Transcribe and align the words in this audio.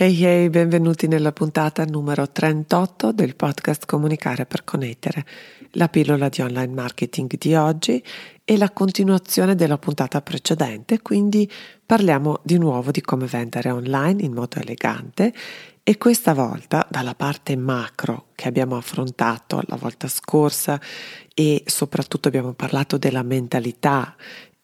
Hey 0.00 0.22
hey, 0.22 0.48
benvenuti 0.48 1.08
nella 1.08 1.32
puntata 1.32 1.84
numero 1.84 2.30
38 2.30 3.10
del 3.10 3.34
podcast 3.34 3.84
Comunicare 3.84 4.46
per 4.46 4.62
connettere 4.62 5.26
la 5.72 5.88
pillola 5.88 6.28
di 6.28 6.40
online 6.40 6.72
marketing 6.72 7.36
di 7.36 7.56
oggi 7.56 8.00
e 8.44 8.56
la 8.56 8.70
continuazione 8.70 9.56
della 9.56 9.76
puntata 9.76 10.22
precedente, 10.22 11.02
quindi 11.02 11.50
parliamo 11.84 12.38
di 12.44 12.58
nuovo 12.58 12.92
di 12.92 13.00
come 13.00 13.26
vendere 13.26 13.72
online 13.72 14.22
in 14.22 14.34
modo 14.34 14.60
elegante 14.60 15.34
e 15.82 15.98
questa 15.98 16.32
volta 16.32 16.86
dalla 16.88 17.16
parte 17.16 17.56
macro 17.56 18.26
che 18.36 18.46
abbiamo 18.46 18.76
affrontato 18.76 19.62
la 19.66 19.74
volta 19.74 20.06
scorsa 20.06 20.80
e 21.34 21.64
soprattutto 21.66 22.28
abbiamo 22.28 22.52
parlato 22.52 22.98
della 22.98 23.24
mentalità 23.24 24.14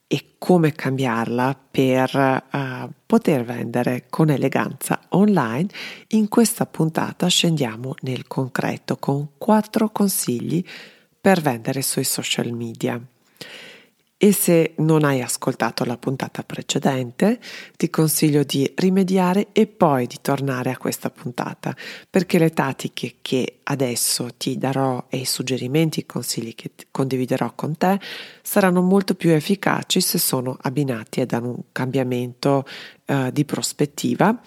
e 0.07 0.35
come 0.39 0.73
cambiarla 0.73 1.59
per 1.71 2.15
uh, 2.53 2.93
poter 3.07 3.45
vendere 3.45 4.07
con 4.11 4.30
eleganza 4.30 5.01
online, 5.11 5.69
in 6.09 6.29
questa 6.29 6.67
puntata 6.67 7.27
scendiamo 7.27 7.95
nel 8.01 8.27
concreto 8.27 8.97
con 8.97 9.30
quattro 9.39 9.91
consigli 9.91 10.65
per 11.21 11.41
vendere 11.41 11.80
sui 11.83 12.05
social 12.05 12.53
media. 12.53 13.01
E 14.24 14.33
se 14.33 14.73
non 14.77 15.05
hai 15.05 15.20
ascoltato 15.20 15.84
la 15.84 15.98
puntata 15.98 16.43
precedente, 16.45 17.38
ti 17.76 17.90
consiglio 17.90 18.43
di 18.43 18.73
rimediare 18.76 19.49
e 19.52 19.66
poi 19.66 20.07
di 20.07 20.16
tornare 20.23 20.71
a 20.71 20.79
questa 20.79 21.10
puntata, 21.10 21.76
perché 22.09 22.38
le 22.38 22.49
tattiche 22.49 23.16
che 23.21 23.59
adesso 23.65 24.30
ti 24.38 24.57
darò 24.57 25.04
e 25.10 25.18
i 25.18 25.24
suggerimenti, 25.26 25.99
i 25.99 26.07
consigli 26.07 26.54
che 26.54 26.71
condividerò 26.90 27.52
con 27.54 27.76
te 27.76 28.01
saranno 28.40 28.80
molto 28.80 29.15
più 29.15 29.29
efficaci 29.29 30.01
se 30.01 30.16
sono 30.16 30.56
abbinati 30.59 31.21
ad 31.21 31.32
un 31.32 31.59
cambiamento 31.71 32.65
eh, 33.04 33.30
di 33.30 33.45
prospettiva 33.45 34.40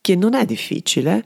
che 0.00 0.16
non 0.16 0.32
è 0.32 0.46
difficile 0.46 1.22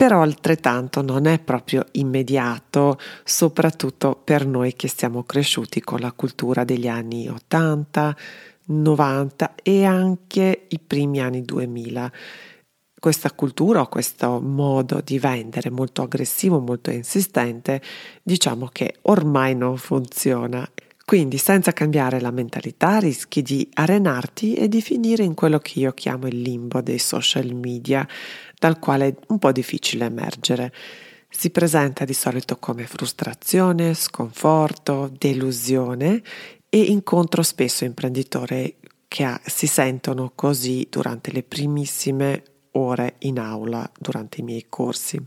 però 0.00 0.22
altrettanto 0.22 1.02
non 1.02 1.26
è 1.26 1.38
proprio 1.38 1.84
immediato, 1.92 2.98
soprattutto 3.22 4.18
per 4.24 4.46
noi 4.46 4.72
che 4.72 4.88
siamo 4.88 5.24
cresciuti 5.24 5.82
con 5.82 6.00
la 6.00 6.12
cultura 6.12 6.64
degli 6.64 6.88
anni 6.88 7.28
80, 7.28 8.16
90 8.64 9.54
e 9.62 9.84
anche 9.84 10.64
i 10.68 10.78
primi 10.78 11.20
anni 11.20 11.42
2000. 11.42 12.12
Questa 12.98 13.30
cultura 13.32 13.82
o 13.82 13.88
questo 13.88 14.40
modo 14.40 15.02
di 15.04 15.18
vendere 15.18 15.68
molto 15.68 16.00
aggressivo, 16.00 16.60
molto 16.60 16.90
insistente, 16.90 17.82
diciamo 18.22 18.70
che 18.72 19.00
ormai 19.02 19.54
non 19.54 19.76
funziona. 19.76 20.66
Quindi 21.10 21.38
senza 21.38 21.72
cambiare 21.72 22.20
la 22.20 22.30
mentalità 22.30 23.00
rischi 23.00 23.42
di 23.42 23.68
arenarti 23.74 24.54
e 24.54 24.68
di 24.68 24.80
finire 24.80 25.24
in 25.24 25.34
quello 25.34 25.58
che 25.58 25.80
io 25.80 25.92
chiamo 25.92 26.28
il 26.28 26.40
limbo 26.40 26.80
dei 26.80 27.00
social 27.00 27.52
media, 27.52 28.06
dal 28.60 28.78
quale 28.78 29.08
è 29.08 29.14
un 29.28 29.38
po' 29.38 29.50
difficile 29.52 30.04
emergere. 30.04 30.70
Si 31.30 31.48
presenta 31.48 32.04
di 32.04 32.12
solito 32.12 32.58
come 32.58 32.86
frustrazione, 32.86 33.94
sconforto, 33.94 35.10
delusione 35.18 36.22
e 36.68 36.78
incontro 36.82 37.42
spesso 37.42 37.84
imprenditori 37.84 38.76
che 39.08 39.24
ha, 39.24 39.40
si 39.44 39.66
sentono 39.66 40.32
così 40.34 40.86
durante 40.90 41.32
le 41.32 41.42
primissime 41.42 42.42
ore 42.72 43.14
in 43.20 43.38
aula 43.38 43.90
durante 43.98 44.40
i 44.40 44.44
miei 44.44 44.66
corsi. 44.68 45.18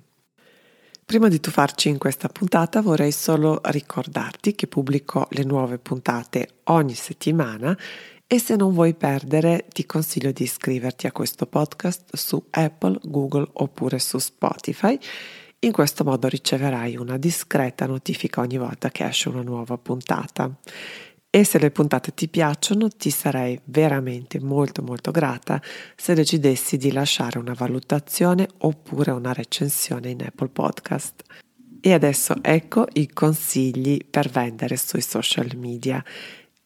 Prima 1.03 1.27
di 1.27 1.39
tuffarci 1.39 1.89
in 1.89 1.97
questa 1.97 2.29
puntata 2.29 2.81
vorrei 2.81 3.11
solo 3.11 3.59
ricordarti 3.63 4.55
che 4.55 4.67
pubblico 4.67 5.27
le 5.31 5.43
nuove 5.43 5.79
puntate 5.79 6.59
ogni 6.65 6.93
settimana 6.93 7.77
e 8.33 8.39
se 8.39 8.55
non 8.55 8.73
vuoi 8.73 8.95
perdere 8.95 9.67
ti 9.71 9.85
consiglio 9.85 10.31
di 10.31 10.41
iscriverti 10.41 11.05
a 11.05 11.11
questo 11.11 11.45
podcast 11.45 12.15
su 12.15 12.43
Apple, 12.49 12.97
Google 13.03 13.47
oppure 13.53 13.99
su 13.99 14.17
Spotify. 14.17 14.97
In 15.59 15.71
questo 15.71 16.03
modo 16.03 16.27
riceverai 16.27 16.97
una 16.97 17.17
discreta 17.17 17.85
notifica 17.85 18.41
ogni 18.41 18.57
volta 18.57 18.89
che 18.89 19.05
esce 19.05 19.29
una 19.29 19.43
nuova 19.43 19.77
puntata. 19.77 20.51
E 21.29 21.43
se 21.43 21.59
le 21.59 21.69
puntate 21.69 22.15
ti 22.15 22.27
piacciono, 22.27 22.87
ti 22.89 23.11
sarei 23.11 23.59
veramente 23.65 24.39
molto 24.39 24.81
molto 24.81 25.11
grata 25.11 25.61
se 25.95 26.15
decidessi 26.15 26.77
di 26.77 26.91
lasciare 26.91 27.37
una 27.37 27.53
valutazione 27.53 28.47
oppure 28.61 29.11
una 29.11 29.31
recensione 29.31 30.09
in 30.09 30.23
Apple 30.23 30.49
Podcast. 30.49 31.21
E 31.85 31.93
adesso 31.93 32.33
ecco 32.41 32.87
i 32.93 33.09
consigli 33.13 34.03
per 34.09 34.29
vendere 34.29 34.75
sui 34.77 35.01
social 35.01 35.55
media. 35.55 36.03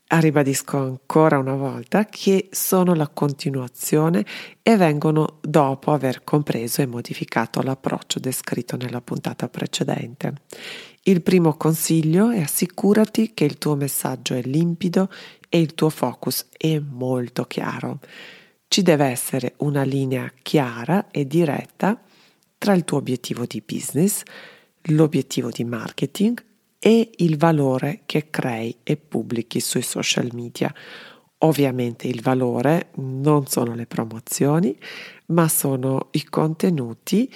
Ribadisco 0.10 0.78
ancora 0.78 1.38
una 1.38 1.56
volta 1.56 2.06
che 2.06 2.48
sono 2.52 2.94
la 2.94 3.10
continuazione 3.10 4.26
e 4.64 4.78
vengono 4.78 5.40
dopo 5.42 5.92
aver 5.92 6.24
compreso 6.24 6.82
e 6.82 6.86
modificato 6.86 7.62
l'approccio 7.62 8.18
descritto 8.18 8.78
nella 8.78 9.02
puntata 9.02 9.50
precedente. 9.50 10.34
Il 11.04 11.22
primo 11.22 11.56
consiglio 11.58 12.30
è 12.30 12.40
assicurati 12.40 13.34
che 13.34 13.44
il 13.44 13.58
tuo 13.58 13.76
messaggio 13.76 14.34
è 14.34 14.42
limpido 14.44 15.10
e 15.50 15.60
il 15.60 15.76
tuo 15.76 15.90
focus 15.90 16.48
è 16.56 16.80
molto 16.80 17.44
chiaro. 17.44 18.00
Ci 18.70 18.82
deve 18.84 19.08
essere 19.08 19.56
una 19.58 19.84
linea 19.84 20.32
chiara 20.42 21.08
e 21.12 21.28
diretta 21.28 22.02
tra 22.58 22.74
il 22.74 22.86
tuo 22.86 22.98
obiettivo 22.98 23.46
di 23.46 23.62
business, 23.66 24.24
l'obiettivo 24.84 25.50
di 25.50 25.66
marketing 25.66 26.46
e 26.80 27.10
il 27.18 27.38
valore 27.38 28.02
che 28.06 28.30
crei 28.30 28.78
e 28.84 28.98
pubblichi 28.98 29.60
sui 29.60 29.82
social 29.82 30.30
media. 30.34 30.74
Ovviamente 31.40 32.08
il 32.08 32.22
valore 32.22 32.90
non 32.96 33.48
sono 33.48 33.76
le 33.76 33.86
promozioni, 33.86 34.76
ma 35.28 35.48
sono 35.48 36.10
i 36.12 36.24
contenuti 36.24 37.32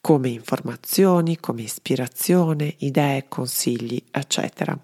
come 0.00 0.28
informazioni, 0.28 1.38
come 1.38 1.62
ispirazione, 1.62 2.74
idee, 2.78 3.26
consigli, 3.28 4.02
eccetera. 4.10 4.78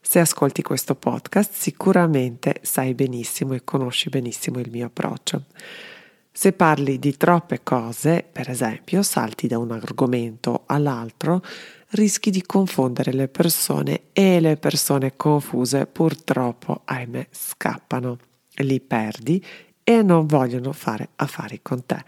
Se 0.00 0.20
ascolti 0.20 0.62
questo 0.62 0.94
podcast 0.94 1.52
sicuramente 1.52 2.60
sai 2.62 2.94
benissimo 2.94 3.54
e 3.54 3.64
conosci 3.64 4.08
benissimo 4.08 4.60
il 4.60 4.70
mio 4.70 4.86
approccio. 4.86 5.46
Se 6.30 6.52
parli 6.52 7.00
di 7.00 7.16
troppe 7.16 7.62
cose, 7.64 8.24
per 8.30 8.48
esempio, 8.48 9.02
salti 9.02 9.48
da 9.48 9.58
un 9.58 9.72
argomento 9.72 10.62
all'altro, 10.66 11.42
rischi 11.90 12.30
di 12.30 12.42
confondere 12.42 13.12
le 13.12 13.28
persone 13.28 14.04
e 14.12 14.40
le 14.40 14.56
persone 14.56 15.16
confuse 15.16 15.86
purtroppo, 15.86 16.82
ahimè, 16.84 17.28
scappano, 17.30 18.18
li 18.56 18.80
perdi 18.80 19.44
e 19.82 20.02
non 20.02 20.26
vogliono 20.26 20.72
fare 20.72 21.10
affari 21.16 21.60
con 21.62 21.86
te. 21.86 22.04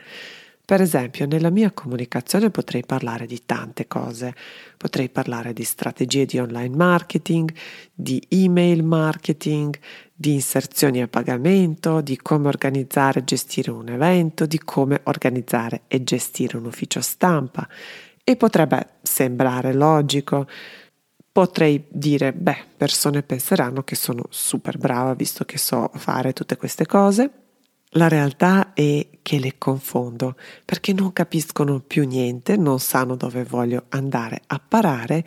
Per 0.71 0.81
esempio, 0.81 1.27
nella 1.27 1.51
mia 1.51 1.73
comunicazione 1.73 2.51
potrei 2.51 2.85
parlare 2.87 3.27
di 3.27 3.43
tante 3.45 3.89
cose. 3.89 4.33
Potrei 4.77 5.09
parlare 5.09 5.53
di 5.53 5.65
strategie 5.65 6.27
di 6.27 6.39
online 6.39 6.77
marketing, 6.77 7.53
di 7.93 8.25
email 8.29 8.85
marketing, 8.85 9.77
di 10.15 10.35
inserzioni 10.35 11.03
a 11.03 11.09
pagamento, 11.09 12.01
di 12.01 12.17
come 12.19 12.47
organizzare 12.47 13.19
e 13.19 13.25
gestire 13.25 13.73
un 13.73 13.89
evento, 13.89 14.47
di 14.47 14.61
come 14.61 15.01
organizzare 15.05 15.83
e 15.89 16.05
gestire 16.05 16.57
un 16.57 16.67
ufficio 16.67 17.01
stampa 17.01 17.67
e 18.31 18.37
potrebbe 18.37 18.87
sembrare 19.03 19.73
logico. 19.73 20.47
Potrei 21.33 21.85
dire, 21.89 22.33
beh, 22.33 22.65
persone 22.77 23.23
penseranno 23.23 23.83
che 23.83 23.95
sono 23.95 24.25
super 24.31 24.79
brava 24.79 25.15
visto 25.15 25.45
che 25.45 25.59
so 25.59 25.91
fare 25.95 26.33
tutte 26.33 26.57
queste 26.57 26.87
cose. 26.87 27.31
La 27.95 28.09
realtà 28.09 28.73
è 28.73 29.05
che 29.21 29.39
le 29.41 29.59
confondo 29.59 30.37
perché 30.65 30.93
non 30.93 31.13
capiscono 31.13 31.81
più 31.81 32.07
niente, 32.07 32.57
non 32.57 32.79
sanno 32.79 33.17
dove 33.17 33.43
voglio 33.43 33.87
andare 33.89 34.43
a 34.47 34.61
parare 34.67 35.25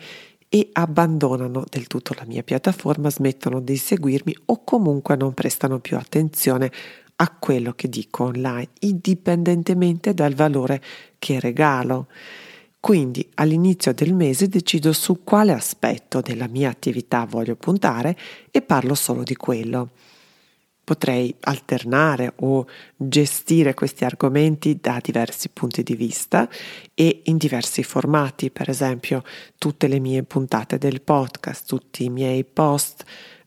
e 0.48 0.70
abbandonano 0.72 1.64
del 1.68 1.86
tutto 1.88 2.14
la 2.16 2.24
mia 2.24 2.42
piattaforma, 2.42 3.10
smettono 3.10 3.60
di 3.60 3.76
seguirmi 3.76 4.34
o 4.46 4.64
comunque 4.64 5.16
non 5.16 5.34
prestano 5.34 5.78
più 5.78 5.98
attenzione 5.98 6.70
a 7.16 7.30
quello 7.38 7.72
che 7.72 7.88
dico 7.88 8.24
online, 8.24 8.68
indipendentemente 8.80 10.14
dal 10.14 10.34
valore 10.34 10.80
che 11.18 11.38
regalo. 11.38 12.06
Quindi 12.84 13.26
all'inizio 13.36 13.94
del 13.94 14.12
mese 14.12 14.46
decido 14.46 14.92
su 14.92 15.24
quale 15.24 15.52
aspetto 15.52 16.20
della 16.20 16.48
mia 16.48 16.68
attività 16.68 17.24
voglio 17.24 17.56
puntare 17.56 18.14
e 18.50 18.60
parlo 18.60 18.94
solo 18.94 19.22
di 19.22 19.34
quello. 19.36 19.92
Potrei 20.84 21.34
alternare 21.40 22.34
o 22.40 22.68
gestire 22.94 23.72
questi 23.72 24.04
argomenti 24.04 24.80
da 24.82 25.00
diversi 25.02 25.48
punti 25.48 25.82
di 25.82 25.96
vista 25.96 26.46
e 26.92 27.22
in 27.24 27.38
diversi 27.38 27.82
formati, 27.82 28.50
per 28.50 28.68
esempio 28.68 29.22
tutte 29.56 29.88
le 29.88 29.98
mie 29.98 30.22
puntate 30.22 30.76
del 30.76 31.00
podcast, 31.00 31.66
tutti 31.66 32.04
i 32.04 32.10
miei 32.10 32.44
post 32.44 33.02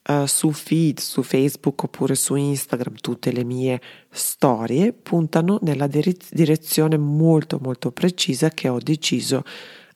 uh, 0.08 0.26
su 0.26 0.52
feed, 0.52 1.00
su 1.00 1.22
Facebook 1.24 1.84
oppure 1.84 2.16
su 2.16 2.36
Instagram, 2.36 2.96
tutte 2.96 3.32
le 3.32 3.44
mie 3.44 3.82
storie 4.10 4.94
puntano 4.94 5.60
nella 5.62 5.88
direzione 5.88 6.98
molto 6.98 7.60
molto 7.62 7.92
precisa 7.92 8.50
che 8.50 8.70
ho 8.70 8.80
deciso 8.80 9.44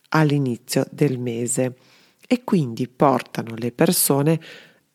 all'inizio 0.10 0.86
del 0.92 1.18
mese 1.20 1.76
e 2.28 2.44
quindi 2.44 2.88
portano 2.88 3.56
le 3.56 3.72
persone 3.72 4.40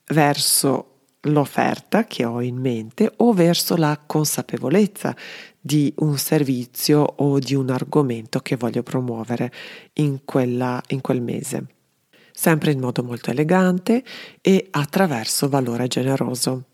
verso 0.08 0.92
l'offerta 1.26 2.04
che 2.04 2.24
ho 2.24 2.40
in 2.40 2.56
mente 2.56 3.12
o 3.16 3.32
verso 3.32 3.76
la 3.76 4.00
consapevolezza 4.04 5.14
di 5.60 5.92
un 5.98 6.16
servizio 6.16 7.00
o 7.00 7.38
di 7.38 7.54
un 7.54 7.70
argomento 7.70 8.40
che 8.40 8.56
voglio 8.56 8.82
promuovere 8.82 9.50
in, 9.94 10.24
quella, 10.24 10.80
in 10.88 11.00
quel 11.00 11.20
mese. 11.20 11.75
Sempre 12.38 12.72
in 12.72 12.80
modo 12.80 13.02
molto 13.02 13.30
elegante 13.30 14.04
e 14.42 14.68
attraverso 14.70 15.48
valore 15.48 15.86
generoso. 15.88 16.64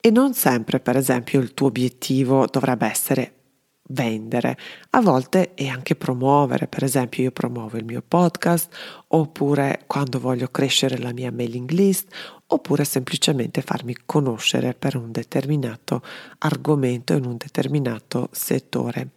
E 0.00 0.10
non 0.10 0.34
sempre, 0.34 0.80
per 0.80 0.96
esempio, 0.96 1.38
il 1.38 1.54
tuo 1.54 1.68
obiettivo 1.68 2.46
dovrebbe 2.50 2.86
essere 2.86 3.34
vendere, 3.88 4.56
a 4.90 5.00
volte 5.00 5.54
è 5.54 5.66
anche 5.66 5.94
promuovere, 5.94 6.66
per 6.66 6.82
esempio 6.82 7.22
io 7.22 7.30
promuovo 7.30 7.76
il 7.76 7.84
mio 7.84 8.02
podcast 8.06 8.74
oppure 9.08 9.84
quando 9.86 10.18
voglio 10.18 10.48
crescere 10.48 10.98
la 10.98 11.12
mia 11.12 11.30
mailing 11.30 11.70
list 11.70 12.08
oppure 12.46 12.84
semplicemente 12.84 13.60
farmi 13.60 13.96
conoscere 14.06 14.74
per 14.74 14.96
un 14.96 15.12
determinato 15.12 16.02
argomento 16.38 17.12
in 17.12 17.24
un 17.24 17.36
determinato 17.36 18.28
settore. 18.32 19.10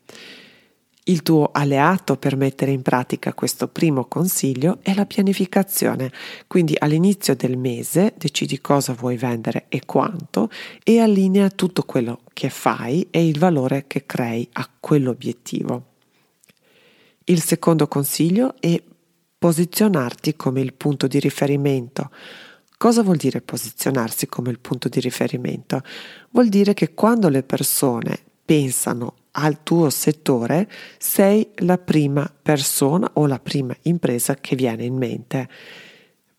Il 1.09 1.23
tuo 1.23 1.51
alleato 1.53 2.17
per 2.17 2.35
mettere 2.35 2.71
in 2.71 2.81
pratica 2.81 3.33
questo 3.33 3.69
primo 3.69 4.05
consiglio 4.05 4.79
è 4.81 4.93
la 4.93 5.05
pianificazione, 5.05 6.11
quindi 6.47 6.75
all'inizio 6.77 7.33
del 7.33 7.57
mese 7.57 8.13
decidi 8.17 8.59
cosa 8.59 8.91
vuoi 8.91 9.15
vendere 9.15 9.67
e 9.69 9.83
quanto 9.85 10.49
e 10.83 10.99
allinea 10.99 11.49
tutto 11.49 11.83
quello 11.83 12.19
che 12.33 12.49
fai 12.49 13.07
e 13.09 13.25
il 13.25 13.39
valore 13.39 13.85
che 13.87 14.05
crei 14.05 14.49
a 14.51 14.69
quell'obiettivo. 14.77 15.85
Il 17.23 17.41
secondo 17.41 17.87
consiglio 17.87 18.55
è 18.59 18.81
posizionarti 19.37 20.35
come 20.35 20.59
il 20.59 20.73
punto 20.73 21.07
di 21.07 21.19
riferimento. 21.19 22.11
Cosa 22.77 23.01
vuol 23.01 23.15
dire 23.15 23.39
posizionarsi 23.39 24.27
come 24.27 24.49
il 24.49 24.59
punto 24.59 24.89
di 24.89 24.99
riferimento? 24.99 25.81
Vuol 26.31 26.49
dire 26.49 26.73
che 26.73 26.93
quando 26.93 27.29
le 27.29 27.43
persone 27.43 28.19
pensano 28.43 29.13
al 29.39 29.63
tuo 29.63 29.89
settore, 29.89 30.69
sei 30.97 31.49
la 31.57 31.77
prima 31.77 32.31
persona 32.41 33.09
o 33.13 33.25
la 33.27 33.39
prima 33.39 33.75
impresa 33.83 34.35
che 34.35 34.55
viene 34.55 34.83
in 34.83 34.95
mente. 34.95 35.47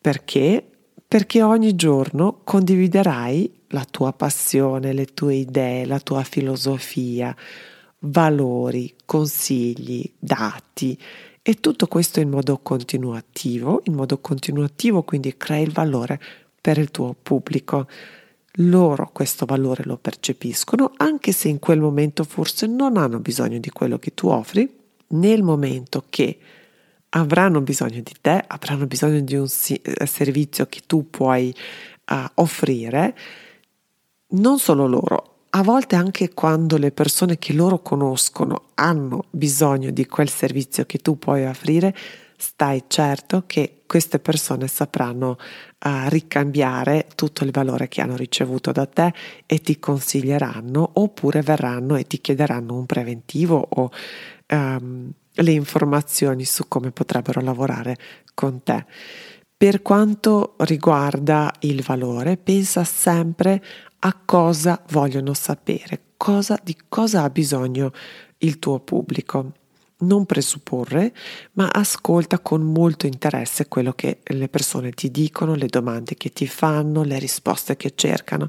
Perché? 0.01 0.65
Perché 1.07 1.43
ogni 1.43 1.75
giorno 1.75 2.41
condividerai 2.45 3.61
la 3.69 3.85
tua 3.85 4.13
passione, 4.13 4.93
le 4.93 5.07
tue 5.07 5.35
idee, 5.35 5.87
la 5.87 6.01
tua 6.01 6.23
filosofia, 6.23 7.35
valori, 8.01 8.95
consigli, 9.05 10.13
dati 10.19 10.99
e 11.41 11.55
tutto 11.55 11.87
questo 11.87 12.21
in 12.21 12.29
modo 12.29 12.59
continuativo, 12.59 13.83
in 13.85 13.95
modo 13.95 14.19
continuativo 14.19 15.03
quindi 15.03 15.37
crei 15.37 15.63
il 15.63 15.73
valore 15.73 16.21
per 16.61 16.79
il 16.79 16.91
tuo 16.91 17.15
pubblico 17.21 17.87
loro 18.61 19.11
questo 19.13 19.47
valore 19.47 19.85
lo 19.85 19.97
percepiscono, 19.97 20.93
anche 20.97 21.33
se 21.33 21.49
in 21.49 21.59
quel 21.59 21.81
momento 21.81 22.25
forse 22.25 22.67
non 22.67 22.97
hanno 22.97 23.21
bisogno 23.21 23.59
di 23.59 23.71
quello 23.71 23.99
che 23.99 24.15
tu 24.15 24.29
offri, 24.29 24.69
nel 25.09 25.43
momento 25.43 26.05
che 26.09 26.39
avranno 27.11 27.61
bisogno 27.61 28.01
di 28.01 28.15
te, 28.21 28.43
avranno 28.47 28.87
bisogno 28.87 29.21
di 29.21 29.37
un 29.37 29.47
eh, 29.47 30.07
servizio 30.07 30.67
che 30.67 30.81
tu 30.87 31.09
puoi 31.09 31.55
uh, 32.11 32.15
offrire, 32.35 33.17
non 34.31 34.59
solo 34.59 34.87
loro, 34.87 35.37
a 35.51 35.63
volte 35.63 35.97
anche 35.97 36.35
quando 36.35 36.77
le 36.77 36.91
persone 36.91 37.39
che 37.39 37.55
loro 37.55 37.81
conoscono 37.81 38.65
hanno 38.75 39.25
bisogno 39.31 39.91
di 39.91 40.07
quel 40.07 40.29
servizio 40.29 40.85
che 40.85 40.99
tu 40.99 41.19
puoi 41.19 41.47
offrire, 41.47 41.95
stai 42.39 42.85
certo 42.87 43.45
che 43.47 43.83
queste 43.85 44.21
persone 44.21 44.69
sapranno 44.69 45.31
uh, 45.31 46.09
ricambiare 46.09 47.09
tutto 47.17 47.43
il 47.43 47.51
valore 47.51 47.89
che 47.89 48.01
hanno 48.01 48.17
ricevuto 48.17 48.71
da 48.71 48.87
te 48.87 49.13
e 49.45 49.59
ti 49.61 49.79
consiglieranno 49.81 50.89
oppure 50.95 51.43
verranno 51.43 51.97
e 51.97 52.07
ti 52.07 52.21
chiederanno 52.21 52.77
un 52.77 52.87
preventivo 52.87 53.67
o 53.69 53.91
um, 54.51 55.11
le 55.33 55.51
informazioni 55.51 56.45
su 56.45 56.69
come 56.69 56.93
potrebbero 56.93 57.41
lavorare 57.41 57.97
con 58.35 58.63
te. 58.63 58.87
Per 59.57 59.83
quanto 59.83 60.55
riguarda 60.59 61.53
il 61.61 61.83
valore, 61.83 62.37
pensa 62.37 62.85
sempre 62.85 63.61
a 64.01 64.17
cosa 64.25 64.81
vogliono 64.91 65.35
sapere, 65.35 66.13
cosa, 66.17 66.57
di 66.63 66.77
cosa 66.89 67.25
ha 67.25 67.31
bisogno 67.31 67.91
il 68.39 68.61
tuo 68.61 68.79
pubblico 68.79 69.53
non 70.01 70.27
presupporre, 70.27 71.13
ma 71.53 71.69
ascolta 71.69 72.39
con 72.39 72.63
molto 72.63 73.07
interesse 73.07 73.69
quello 73.69 73.93
che 73.93 74.21
le 74.23 74.49
persone 74.49 74.93
ti 74.93 75.11
dicono, 75.11 75.55
le 75.55 75.67
domande 75.67 76.15
che 76.15 76.31
ti 76.31 76.47
fanno, 76.47 77.03
le 77.03 77.19
risposte 77.19 77.77
che 77.77 77.93
cercano 77.95 78.49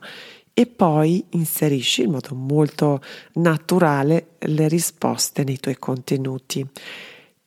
e 0.54 0.66
poi 0.66 1.24
inserisci 1.30 2.04
in 2.04 2.12
modo 2.12 2.36
molto 2.36 3.01
naturale 3.36 4.31
le 4.40 4.68
risposte 4.68 5.44
nei 5.44 5.57
tuoi 5.57 5.78
contenuti. 5.78 6.68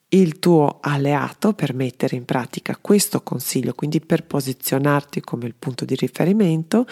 Il 0.08 0.38
tuo 0.38 0.78
alleato 0.80 1.52
per 1.52 1.74
mettere 1.74 2.16
in 2.16 2.24
pratica 2.24 2.78
questo 2.80 3.22
consiglio, 3.22 3.74
quindi 3.74 4.00
per 4.00 4.24
posizionarti 4.24 5.20
come 5.20 5.46
il 5.46 5.54
punto 5.54 5.84
di 5.84 5.94
riferimento, 5.94 6.86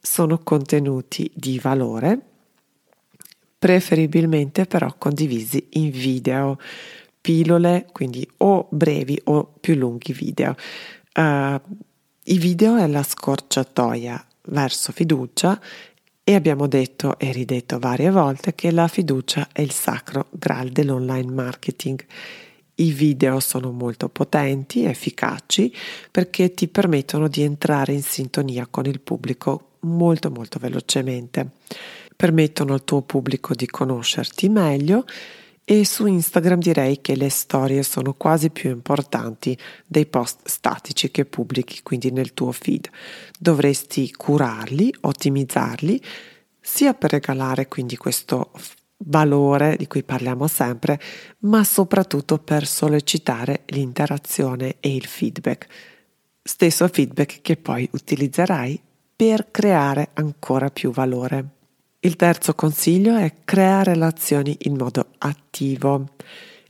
sono 0.00 0.38
contenuti 0.38 1.30
di 1.34 1.58
valore 1.58 2.33
preferibilmente 3.64 4.66
però 4.66 4.94
condivisi 4.98 5.68
in 5.70 5.88
video, 5.88 6.58
pillole, 7.18 7.86
quindi 7.92 8.28
o 8.38 8.68
brevi 8.68 9.18
o 9.24 9.54
più 9.58 9.74
lunghi 9.74 10.12
video. 10.12 10.54
Uh, 11.14 11.58
I 12.24 12.36
video 12.36 12.76
è 12.76 12.86
la 12.86 13.02
scorciatoia 13.02 14.22
verso 14.48 14.92
fiducia 14.92 15.58
e 16.22 16.34
abbiamo 16.34 16.66
detto 16.66 17.18
e 17.18 17.32
ridetto 17.32 17.78
varie 17.78 18.10
volte 18.10 18.54
che 18.54 18.70
la 18.70 18.86
fiducia 18.86 19.48
è 19.50 19.62
il 19.62 19.72
sacro 19.72 20.26
graal 20.28 20.68
dell'online 20.68 21.32
marketing. 21.32 22.04
I 22.74 22.92
video 22.92 23.40
sono 23.40 23.70
molto 23.70 24.10
potenti, 24.10 24.84
efficaci, 24.84 25.74
perché 26.10 26.52
ti 26.52 26.68
permettono 26.68 27.28
di 27.28 27.40
entrare 27.40 27.94
in 27.94 28.02
sintonia 28.02 28.66
con 28.68 28.84
il 28.84 29.00
pubblico 29.00 29.68
molto 29.84 30.30
molto 30.30 30.58
velocemente 30.58 31.52
permettono 32.16 32.74
al 32.74 32.84
tuo 32.84 33.02
pubblico 33.02 33.54
di 33.54 33.66
conoscerti 33.66 34.48
meglio 34.48 35.04
e 35.66 35.86
su 35.86 36.04
Instagram 36.04 36.58
direi 36.58 37.00
che 37.00 37.16
le 37.16 37.30
storie 37.30 37.82
sono 37.82 38.12
quasi 38.12 38.50
più 38.50 38.68
importanti 38.70 39.56
dei 39.86 40.04
post 40.04 40.40
statici 40.44 41.10
che 41.10 41.24
pubblichi 41.24 41.82
quindi 41.82 42.10
nel 42.10 42.34
tuo 42.34 42.52
feed. 42.52 42.90
Dovresti 43.38 44.12
curarli, 44.12 44.94
ottimizzarli, 45.00 46.02
sia 46.60 46.92
per 46.92 47.12
regalare 47.12 47.66
quindi 47.66 47.96
questo 47.96 48.50
valore 49.06 49.76
di 49.76 49.86
cui 49.86 50.02
parliamo 50.02 50.46
sempre, 50.46 51.00
ma 51.40 51.64
soprattutto 51.64 52.38
per 52.38 52.66
sollecitare 52.66 53.62
l'interazione 53.68 54.76
e 54.80 54.94
il 54.94 55.06
feedback. 55.06 55.66
Stesso 56.42 56.86
feedback 56.88 57.40
che 57.40 57.56
poi 57.56 57.88
utilizzerai 57.90 58.80
per 59.16 59.50
creare 59.50 60.10
ancora 60.14 60.68
più 60.68 60.90
valore. 60.90 61.53
Il 62.04 62.16
terzo 62.16 62.52
consiglio 62.52 63.16
è 63.16 63.32
crea 63.44 63.82
relazioni 63.82 64.54
in 64.64 64.76
modo 64.76 65.06
attivo. 65.16 66.08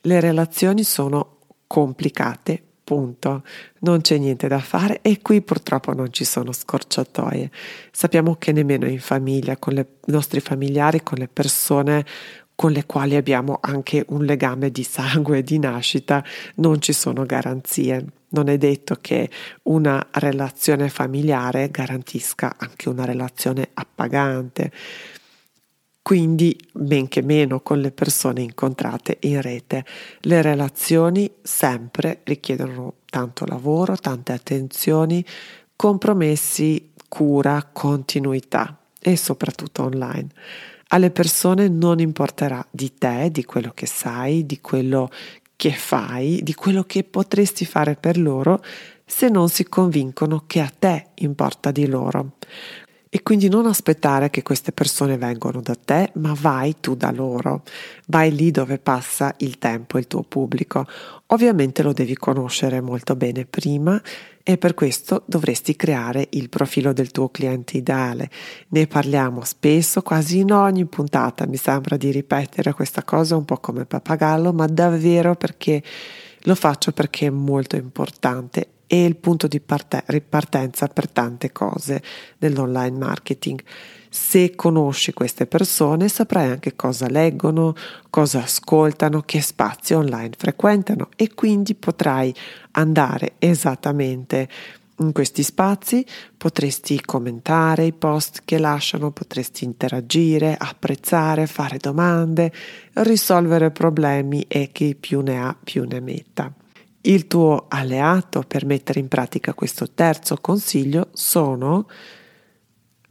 Le 0.03 0.21
relazioni 0.21 0.85
sono 0.85 1.39
complicate, 1.67 2.63
punto. 2.85 3.43
Non 3.81 4.01
c'è 4.01 4.17
niente 4.17 4.47
da 4.47 4.61
fare 4.61 5.01
e 5.03 5.21
qui 5.23 5.43
purtroppo 5.43 5.93
non 5.93 6.13
ci 6.13 6.23
sono 6.23 6.53
scorciatoie. 6.53 7.51
Sappiamo 7.91 8.37
che 8.37 8.53
nemmeno 8.53 8.87
in 8.87 9.01
famiglia, 9.01 9.57
con 9.57 9.77
i 9.77 9.85
nostri 10.05 10.39
familiari, 10.39 11.03
con 11.03 11.19
le 11.19 11.27
persone 11.27 12.07
con 12.55 12.71
le 12.71 12.87
quali 12.87 13.17
abbiamo 13.17 13.59
anche 13.61 14.05
un 14.11 14.25
legame 14.25 14.71
di 14.71 14.85
sangue 14.85 15.43
di 15.43 15.59
nascita, 15.59 16.25
non 16.57 16.81
ci 16.81 16.93
sono 16.93 17.27
garanzie. 17.27 18.05
Non 18.29 18.49
è 18.49 18.57
detto 18.57 18.99
che 19.01 19.29
una 19.65 20.07
relazione 20.13 20.89
familiare 20.89 21.73
garantisca 21.73 22.55
anche 22.57 22.89
una 22.89 23.05
relazione 23.05 23.71
appagante 23.75 24.71
quindi 26.05 26.55
benché 26.71 27.23
meno 27.23 27.61
con 27.61 27.81
le 27.81 27.91
persone 27.91 28.43
incontrate 28.43 29.17
in 29.21 29.41
rete. 29.41 29.87
Le 30.21 30.43
relazioni 30.43 31.31
sempre 31.41 32.21
richiedono 32.25 32.97
tanto 33.07 33.47
lavoro, 33.47 33.97
tante 33.97 34.33
attenzioni, 34.33 35.25
compromessi, 35.75 36.91
cura, 37.09 37.67
continuità. 37.73 38.81
e 39.01 39.17
soprattutto 39.17 39.85
online. 39.85 40.29
Alle 40.89 41.11
persone 41.11 41.69
non 41.69 42.01
importerà 42.01 42.67
di 42.71 42.93
te, 42.99 43.31
di 43.31 43.45
quello 43.45 43.73
che 43.75 43.87
sai, 43.87 44.45
di 44.45 44.61
quello 44.61 45.11
che 45.57 45.73
fai, 45.73 46.41
di 46.43 46.53
quello 46.53 46.85
che 46.85 47.03
potresti 47.05 47.65
fare 47.65 47.97
per 47.97 48.19
loro 48.19 48.63
se 49.07 49.29
non 49.29 49.49
si 49.49 49.65
convincono 49.65 50.45
che 50.47 50.61
a 50.61 50.71
te 50.79 51.09
importa 51.17 51.71
di 51.71 51.87
loro. 51.87 52.37
E 53.15 53.23
quindi 53.23 53.49
non 53.49 53.67
aspettare 53.67 54.29
che 54.29 54.43
queste 54.43 54.73
persone 54.73 55.17
vengano 55.17 55.61
da 55.61 55.77
te, 55.77 56.11
ma 56.15 56.35
vai 56.37 56.81
tu 56.81 56.97
da 56.97 57.13
loro. 57.13 57.63
Vai 58.07 58.35
lì 58.35 58.51
dove 58.51 58.79
passa 58.79 59.33
il 59.39 59.57
tempo 59.59 59.99
il 59.99 60.09
tuo 60.09 60.25
pubblico. 60.25 60.85
Ovviamente 61.27 61.85
lo 61.85 61.93
devi 61.93 62.17
conoscere 62.17 62.81
molto 62.81 63.15
bene 63.15 63.45
prima 63.45 64.03
e 64.43 64.59
per 64.59 64.75
questo 64.75 65.23
dovresti 65.27 65.77
creare 65.77 66.27
il 66.31 66.49
profilo 66.49 66.93
del 66.93 67.13
tuo 67.13 67.29
cliente 67.29 67.77
ideale. 67.77 68.29
Ne 68.71 68.89
parliamo 68.89 69.45
spesso, 69.45 70.03
quasi 70.03 70.39
in 70.39 70.51
ogni 70.51 70.85
puntata, 70.87 71.47
mi 71.47 71.57
sembra 71.57 71.97
di 71.97 72.11
ripetere 72.11 72.73
questa 72.73 73.05
cosa 73.05 73.37
un 73.37 73.45
po' 73.45 73.59
come 73.59 73.85
pappagallo, 73.85 74.53
ma 74.53 74.67
davvero 74.67 75.37
perché 75.37 75.81
lo 76.41 76.55
faccio 76.57 76.91
perché 76.91 77.29
è 77.29 77.31
molto 77.31 77.77
importante 77.77 78.74
è 78.87 78.95
il 78.95 79.17
punto 79.17 79.47
di 79.47 79.61
parte- 79.61 80.05
ripartenza 80.07 80.89
per 80.89 81.09
tante 81.09 81.53
cose 81.53 82.03
nell'online 82.39 82.97
marketing. 82.99 83.63
Se 84.09 84.55
conosci 84.55 85.13
queste 85.13 85.47
persone 85.47 86.09
saprai 86.09 86.51
anche 86.51 86.77
cosa 86.77 87.09
leggono, 87.09 87.75
cosa 88.11 88.43
ascoltano, 88.43 89.23
che 89.23 89.41
spazi 89.41 89.95
online 89.95 90.31
frequentano 90.37 91.09
e 91.17 91.35
quindi 91.35 91.75
potrai 91.75 92.33
andare 92.73 93.33
esattamente 93.39 94.49
in 94.99 95.13
questi 95.13 95.43
spazi, 95.43 96.07
potresti 96.37 97.01
commentare 97.01 97.87
i 97.87 97.93
post 97.93 98.43
che 98.45 98.59
lasciano, 98.59 99.11
potresti 99.11 99.65
interagire, 99.65 100.57
apprezzare, 100.57 101.49
fare 101.49 101.79
domande, 101.79 102.53
risolvere 102.93 103.73
problemi 103.73 104.45
e 104.47 104.71
chi 104.71 104.95
più 104.95 105.21
ne 105.23 105.41
ha 105.41 105.57
più 105.61 105.85
ne 105.85 105.99
metta. 105.99 106.53
Il 107.07 107.27
tuo 107.27 107.67
alleato 107.69 108.45
per 108.49 108.65
mettere 108.65 108.99
in 108.99 109.09
pratica 109.09 109.53
questo 109.53 109.91
terzo 109.91 110.39
consiglio 110.41 111.11
sono 111.13 111.87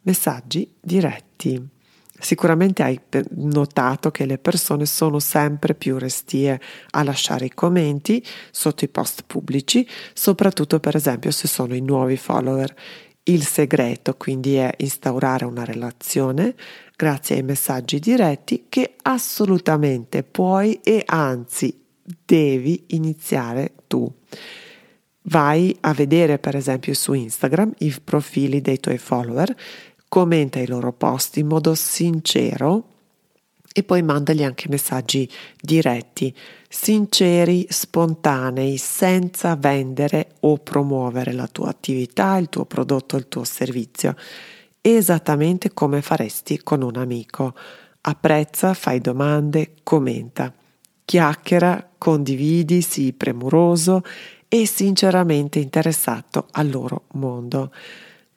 messaggi 0.01 0.73
diretti. 0.81 1.69
Sicuramente 2.19 2.81
hai 2.81 2.99
notato 3.35 4.09
che 4.09 4.25
le 4.25 4.39
persone 4.39 4.87
sono 4.87 5.19
sempre 5.19 5.75
più 5.75 5.99
restie 5.99 6.59
a 6.89 7.03
lasciare 7.03 7.45
i 7.45 7.53
commenti 7.53 8.25
sotto 8.49 8.83
i 8.83 8.87
post 8.87 9.25
pubblici, 9.27 9.87
soprattutto 10.13 10.79
per 10.79 10.95
esempio 10.95 11.29
se 11.29 11.47
sono 11.47 11.75
i 11.75 11.81
nuovi 11.81 12.17
follower. 12.17 12.73
Il 13.25 13.45
segreto 13.45 14.15
quindi 14.15 14.55
è 14.55 14.73
instaurare 14.77 15.45
una 15.45 15.65
relazione 15.65 16.55
grazie 16.95 17.35
ai 17.35 17.43
messaggi 17.43 17.99
diretti 17.99 18.65
che 18.69 18.95
assolutamente 19.03 20.23
puoi 20.23 20.79
e 20.81 21.03
anzi 21.05 21.82
devi 22.03 22.83
iniziare 22.87 23.73
tu. 23.87 24.11
Vai 25.27 25.75
a 25.81 25.93
vedere 25.93 26.37
per 26.37 26.55
esempio 26.55 26.93
su 26.93 27.13
Instagram 27.13 27.73
i 27.79 27.95
profili 28.03 28.61
dei 28.61 28.79
tuoi 28.79 28.97
follower, 28.97 29.55
commenta 30.09 30.59
i 30.59 30.67
loro 30.67 30.91
post 30.91 31.37
in 31.37 31.47
modo 31.47 31.73
sincero 31.75 32.89
e 33.75 33.83
poi 33.83 34.03
mandagli 34.03 34.43
anche 34.43 34.67
messaggi 34.69 35.27
diretti, 35.59 36.35
sinceri, 36.69 37.65
spontanei, 37.69 38.77
senza 38.77 39.55
vendere 39.55 40.35
o 40.41 40.57
promuovere 40.57 41.31
la 41.31 41.47
tua 41.47 41.69
attività, 41.69 42.37
il 42.37 42.49
tuo 42.49 42.65
prodotto, 42.65 43.15
il 43.15 43.27
tuo 43.27 43.43
servizio, 43.45 44.15
esattamente 44.79 45.73
come 45.73 46.03
faresti 46.03 46.61
con 46.61 46.83
un 46.83 46.97
amico. 46.97 47.55
Apprezza, 48.01 48.73
fai 48.75 48.99
domande, 48.99 49.75
commenta 49.81 50.53
chiacchiera, 51.05 51.91
condividi, 52.03 52.81
sii 52.81 53.13
premuroso 53.13 54.01
e 54.49 54.67
sinceramente 54.67 55.59
interessato 55.59 56.47
al 56.51 56.69
loro 56.69 57.05
mondo. 57.13 57.71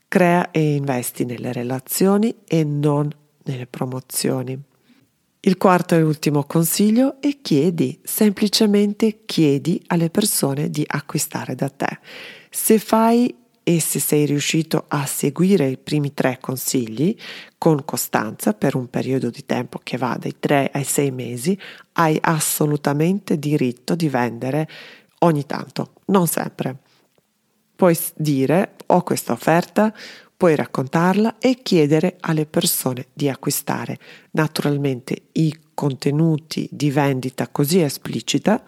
Crea 0.06 0.52
e 0.52 0.76
investi 0.76 1.24
nelle 1.24 1.52
relazioni 1.52 2.32
e 2.46 2.62
non 2.62 3.10
nelle 3.42 3.66
promozioni. 3.66 4.56
Il 5.40 5.56
quarto 5.56 5.96
e 5.96 6.02
ultimo 6.02 6.44
consiglio 6.44 7.20
è 7.20 7.38
chiedi, 7.42 7.98
semplicemente 8.04 9.22
chiedi 9.26 9.82
alle 9.88 10.10
persone 10.10 10.70
di 10.70 10.84
acquistare 10.86 11.56
da 11.56 11.68
te. 11.68 11.98
Se 12.48 12.78
fai 12.78 13.34
e 13.68 13.80
se 13.80 13.98
sei 13.98 14.26
riuscito 14.26 14.84
a 14.86 15.06
seguire 15.06 15.66
i 15.66 15.76
primi 15.76 16.14
tre 16.14 16.38
consigli 16.40 17.16
con 17.58 17.84
costanza 17.84 18.54
per 18.54 18.76
un 18.76 18.88
periodo 18.88 19.28
di 19.28 19.44
tempo 19.44 19.80
che 19.82 19.96
va 19.96 20.16
dai 20.16 20.36
tre 20.38 20.70
ai 20.72 20.84
sei 20.84 21.10
mesi, 21.10 21.58
hai 21.94 22.16
assolutamente 22.20 23.40
diritto 23.40 23.96
di 23.96 24.08
vendere 24.08 24.68
ogni 25.18 25.46
tanto, 25.46 25.94
non 26.06 26.28
sempre. 26.28 26.76
Puoi 27.74 27.98
dire 28.14 28.74
ho 28.86 29.02
questa 29.02 29.32
offerta, 29.32 29.92
puoi 30.36 30.54
raccontarla 30.54 31.38
e 31.40 31.60
chiedere 31.60 32.18
alle 32.20 32.46
persone 32.46 33.08
di 33.12 33.28
acquistare. 33.28 33.98
Naturalmente 34.30 35.22
i 35.32 35.52
contenuti 35.74 36.68
di 36.70 36.92
vendita 36.92 37.48
così 37.48 37.80
esplicita 37.80 38.62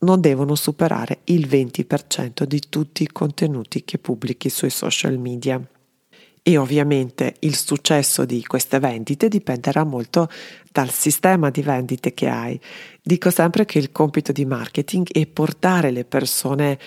non 0.00 0.20
devono 0.20 0.54
superare 0.54 1.20
il 1.24 1.46
20% 1.46 2.44
di 2.44 2.60
tutti 2.68 3.02
i 3.02 3.08
contenuti 3.08 3.84
che 3.84 3.98
pubblichi 3.98 4.48
sui 4.48 4.70
social 4.70 5.18
media. 5.18 5.60
E 6.42 6.56
ovviamente 6.58 7.36
il 7.40 7.56
successo 7.56 8.24
di 8.24 8.44
queste 8.44 8.78
vendite 8.78 9.26
dipenderà 9.28 9.82
molto 9.82 10.28
dal 10.70 10.90
sistema 10.90 11.50
di 11.50 11.62
vendite 11.62 12.14
che 12.14 12.28
hai. 12.28 12.60
Dico 13.02 13.30
sempre 13.30 13.64
che 13.64 13.78
il 13.78 13.90
compito 13.90 14.30
di 14.30 14.44
marketing 14.44 15.10
è 15.10 15.26
portare 15.26 15.90
le 15.90 16.04
persone 16.04 16.78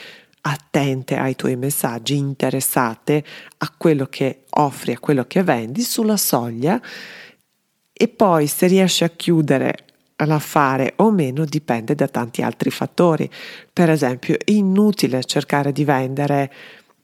attente 0.42 1.18
ai 1.18 1.36
tuoi 1.36 1.58
messaggi, 1.58 2.16
interessate 2.16 3.24
a 3.58 3.74
quello 3.76 4.06
che 4.06 4.44
offri, 4.52 4.94
a 4.94 5.00
quello 5.00 5.26
che 5.26 5.44
vendi 5.44 5.82
sulla 5.82 6.16
soglia 6.16 6.82
e 7.92 8.08
poi 8.08 8.48
se 8.48 8.68
riesci 8.68 9.04
a 9.04 9.10
chiudere 9.10 9.89
l'affare 10.26 10.94
o 10.98 11.12
meno 11.12 11.46
dipende 11.46 11.96
da 11.96 12.08
tanti 12.08 12.42
altri 12.42 12.70
fattori. 12.72 13.30
Per 13.72 13.90
esempio, 13.90 14.36
è 14.36 14.52
inutile 14.52 15.24
cercare 15.24 15.72
di 15.72 15.84
vendere 15.86 16.52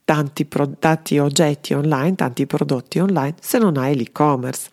tanti, 0.03 0.45
pro- 0.45 0.77
tanti 0.77 1.17
oggetti 1.17 1.74
online, 1.74 2.15
tanti 2.15 2.45
prodotti 2.45 3.00
online 3.00 3.36
se 3.41 3.57
non 3.57 3.77
hai 3.77 3.95
l'e-commerce. 3.95 4.69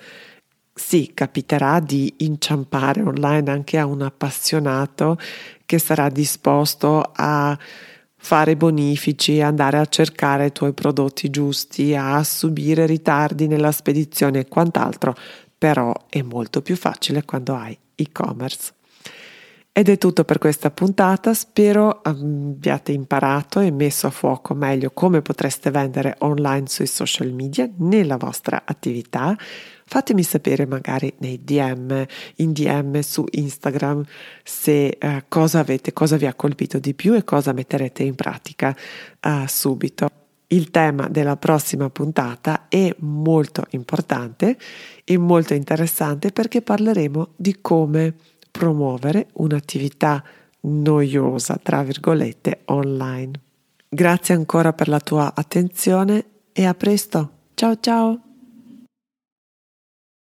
Sì, 0.74 1.12
capiterà 1.14 1.80
di 1.80 2.14
inciampare 2.18 3.02
online 3.02 3.50
anche 3.50 3.78
a 3.78 3.86
un 3.86 4.02
appassionato 4.02 5.18
che 5.66 5.78
sarà 5.78 6.08
disposto 6.08 7.10
a 7.14 7.58
fare 8.16 8.56
bonifici, 8.56 9.40
andare 9.40 9.78
a 9.78 9.86
cercare 9.86 10.46
i 10.46 10.52
tuoi 10.52 10.72
prodotti 10.72 11.28
giusti, 11.28 11.94
a 11.94 12.22
subire 12.22 12.86
ritardi 12.86 13.48
nella 13.48 13.72
spedizione 13.72 14.40
e 14.40 14.48
quant'altro, 14.48 15.14
però 15.58 15.92
è 16.08 16.22
molto 16.22 16.62
più 16.62 16.76
facile 16.76 17.24
quando 17.24 17.54
hai 17.54 17.76
e-commerce. 17.94 18.72
Ed 19.74 19.88
è 19.88 19.96
tutto 19.96 20.24
per 20.24 20.36
questa 20.36 20.70
puntata, 20.70 21.32
spero 21.32 22.00
abbiate 22.02 22.92
imparato 22.92 23.58
e 23.58 23.70
messo 23.70 24.06
a 24.06 24.10
fuoco 24.10 24.52
meglio 24.52 24.90
come 24.90 25.22
potreste 25.22 25.70
vendere 25.70 26.16
online 26.18 26.66
sui 26.66 26.86
social 26.86 27.32
media 27.32 27.66
nella 27.78 28.18
vostra 28.18 28.64
attività. 28.66 29.34
Fatemi 29.86 30.22
sapere 30.24 30.66
magari 30.66 31.14
nei 31.20 31.42
DM, 31.42 32.04
in 32.36 32.52
DM 32.52 33.00
su 33.00 33.24
Instagram, 33.30 34.04
se 34.44 34.88
eh, 34.88 35.24
cosa 35.28 35.60
avete, 35.60 35.94
cosa 35.94 36.16
vi 36.16 36.26
ha 36.26 36.34
colpito 36.34 36.78
di 36.78 36.92
più 36.92 37.14
e 37.14 37.24
cosa 37.24 37.54
metterete 37.54 38.02
in 38.02 38.14
pratica 38.14 38.76
eh, 39.20 39.44
subito. 39.48 40.21
Il 40.52 40.70
tema 40.70 41.08
della 41.08 41.36
prossima 41.36 41.88
puntata 41.88 42.66
è 42.68 42.94
molto 42.98 43.64
importante 43.70 44.58
e 45.02 45.16
molto 45.16 45.54
interessante 45.54 46.30
perché 46.30 46.60
parleremo 46.60 47.30
di 47.36 47.58
come 47.62 48.14
promuovere 48.50 49.28
un'attività 49.34 50.22
noiosa, 50.60 51.58
tra 51.60 51.82
virgolette, 51.82 52.60
online. 52.66 53.32
Grazie 53.88 54.34
ancora 54.34 54.74
per 54.74 54.88
la 54.88 55.00
tua 55.00 55.32
attenzione 55.34 56.24
e 56.52 56.66
a 56.66 56.74
presto. 56.74 57.30
Ciao 57.54 57.78
ciao! 57.80 58.31